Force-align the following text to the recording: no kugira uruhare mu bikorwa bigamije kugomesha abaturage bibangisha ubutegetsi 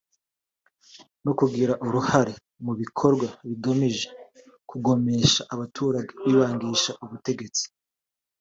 no 1.23 1.31
kugira 1.39 1.73
uruhare 1.85 2.33
mu 2.65 2.73
bikorwa 2.81 3.27
bigamije 3.47 4.07
kugomesha 4.69 5.41
abaturage 5.53 6.11
bibangisha 6.25 6.91
ubutegetsi 7.03 7.63